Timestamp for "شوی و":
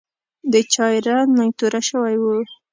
1.89-2.23